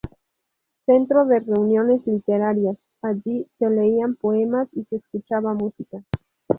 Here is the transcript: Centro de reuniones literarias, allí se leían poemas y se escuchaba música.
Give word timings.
Centro 0.87 1.25
de 1.27 1.41
reuniones 1.41 2.07
literarias, 2.07 2.75
allí 3.03 3.45
se 3.59 3.69
leían 3.69 4.15
poemas 4.15 4.67
y 4.71 4.83
se 4.85 4.95
escuchaba 4.95 5.53
música. 5.53 6.03